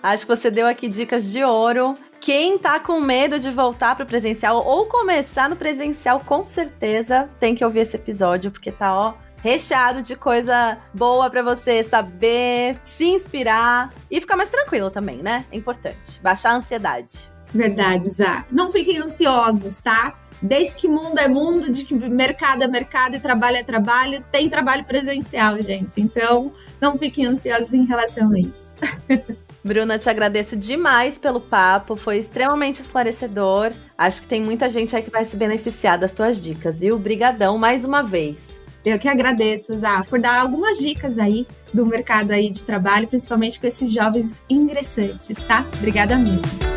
Acho 0.02 0.26
que 0.26 0.36
você 0.36 0.52
deu 0.52 0.68
aqui 0.68 0.88
dicas 0.88 1.24
de 1.26 1.44
ouro. 1.44 1.94
Quem 2.20 2.58
tá 2.58 2.80
com 2.80 3.00
medo 3.02 3.40
de 3.40 3.50
voltar 3.50 3.96
pro 3.96 4.06
presencial 4.06 4.66
ou 4.66 4.86
começar 4.86 5.50
no 5.50 5.56
presencial, 5.56 6.22
com 6.22 6.46
certeza 6.46 7.30
tem 7.40 7.54
que 7.54 7.66
ouvir 7.66 7.80
esse 7.80 7.96
episódio, 7.98 8.50
porque 8.50 8.72
tá, 8.72 8.94
ó, 8.94 9.14
recheado 9.38 10.02
de 10.02 10.16
coisa 10.16 10.78
boa 10.94 11.30
para 11.30 11.44
você 11.44 11.84
saber, 11.84 12.80
se 12.84 13.04
inspirar 13.04 13.94
e 14.10 14.22
ficar 14.22 14.38
mais 14.38 14.50
tranquilo 14.50 14.90
também, 14.90 15.18
né? 15.18 15.46
É 15.52 15.58
importante. 15.58 16.22
Baixar 16.22 16.52
a 16.52 16.56
ansiedade. 16.56 17.32
Verdade, 17.54 18.08
Zá. 18.08 18.46
Não 18.50 18.72
fiquem 18.72 18.98
ansiosos, 18.98 19.82
tá? 19.82 20.16
Desde 20.42 20.76
que 20.76 20.88
mundo 20.88 21.18
é 21.20 21.28
mundo, 21.28 21.72
de 21.72 21.86
que 21.86 21.94
mercado 21.94 22.64
é 22.64 22.68
mercado 22.68 23.16
e 23.16 23.20
trabalho 23.20 23.58
é 23.58 23.64
trabalho, 23.64 24.24
tem 24.32 24.50
trabalho 24.50 24.84
presencial, 24.84 25.62
gente. 25.62 26.02
Então, 26.02 26.52
não 26.82 26.98
fiquem 26.98 27.26
ansiosos 27.26 27.74
em 27.74 27.86
relação 27.86 28.32
a 28.32 28.40
isso. 28.40 28.74
Bruna, 29.64 29.98
te 29.98 30.10
agradeço 30.10 30.58
demais 30.58 31.18
pelo 31.18 31.40
papo, 31.40 31.96
foi 31.96 32.18
extremamente 32.18 32.82
esclarecedor. 32.82 33.72
Acho 33.98 34.22
que 34.22 34.28
tem 34.28 34.42
muita 34.42 34.70
gente 34.70 34.94
aí 34.96 35.02
que 35.02 35.10
vai 35.10 35.24
se 35.24 35.38
beneficiar 35.38 35.98
das 35.98 36.14
tuas 36.14 36.40
dicas, 36.40 36.80
viu? 36.80 37.00
Brigadão 37.00 37.58
mais 37.58 37.86
uma 37.86 38.04
vez. 38.04 38.62
Eu 38.84 39.00
que 39.00 39.08
agradeço, 39.08 39.74
Zá, 39.78 40.04
por 40.04 40.20
dar 40.20 40.42
algumas 40.42 40.78
dicas 40.78 41.18
aí 41.18 41.48
do 41.74 41.86
mercado 41.86 42.32
aí 42.32 42.50
de 42.50 42.66
trabalho, 42.66 43.08
principalmente 43.08 43.58
com 43.58 43.66
esses 43.66 43.90
jovens 43.90 44.42
ingressantes, 44.50 45.42
tá? 45.44 45.66
Obrigada 45.78 46.18
mesmo. 46.18 46.73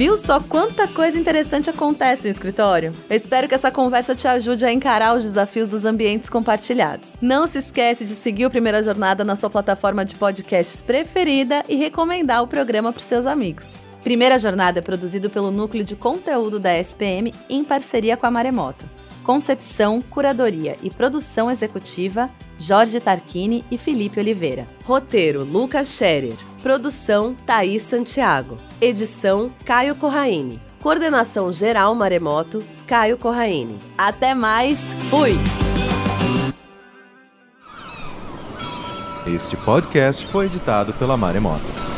Viu 0.00 0.16
só 0.16 0.40
quanta 0.40 0.88
coisa 0.88 1.18
interessante 1.18 1.68
acontece 1.68 2.24
no 2.24 2.30
escritório? 2.30 2.94
Eu 3.10 3.14
espero 3.14 3.46
que 3.46 3.54
essa 3.54 3.70
conversa 3.70 4.14
te 4.14 4.26
ajude 4.26 4.64
a 4.64 4.72
encarar 4.72 5.14
os 5.14 5.22
desafios 5.22 5.68
dos 5.68 5.84
ambientes 5.84 6.30
compartilhados. 6.30 7.16
Não 7.20 7.46
se 7.46 7.58
esquece 7.58 8.06
de 8.06 8.14
seguir 8.14 8.46
o 8.46 8.50
Primeira 8.50 8.82
Jornada 8.82 9.26
na 9.26 9.36
sua 9.36 9.50
plataforma 9.50 10.02
de 10.02 10.14
podcasts 10.14 10.80
preferida 10.80 11.62
e 11.68 11.76
recomendar 11.76 12.42
o 12.42 12.46
programa 12.46 12.94
para 12.94 13.02
seus 13.02 13.26
amigos. 13.26 13.84
Primeira 14.02 14.38
Jornada 14.38 14.78
é 14.78 14.82
produzido 14.82 15.28
pelo 15.28 15.50
Núcleo 15.50 15.84
de 15.84 15.94
Conteúdo 15.94 16.58
da 16.58 16.78
SPM 16.78 17.34
em 17.46 17.62
parceria 17.62 18.16
com 18.16 18.24
a 18.24 18.30
Maremoto. 18.30 18.88
Concepção, 19.30 20.02
curadoria 20.02 20.76
e 20.82 20.90
produção 20.90 21.48
executiva, 21.48 22.28
Jorge 22.58 22.98
Tarquini 22.98 23.64
e 23.70 23.78
Felipe 23.78 24.18
Oliveira. 24.18 24.66
Roteiro, 24.84 25.44
Lucas 25.44 25.86
Scherer. 25.86 26.34
Produção, 26.60 27.36
Thaís 27.46 27.82
Santiago. 27.82 28.58
Edição, 28.80 29.52
Caio 29.64 29.94
Corraine. 29.94 30.60
Coordenação 30.82 31.52
geral 31.52 31.94
Maremoto, 31.94 32.60
Caio 32.88 33.16
Corraine. 33.16 33.78
Até 33.96 34.34
mais, 34.34 34.80
fui! 35.08 35.34
Este 39.32 39.56
podcast 39.58 40.26
foi 40.26 40.46
editado 40.46 40.92
pela 40.94 41.16
Maremoto. 41.16 41.89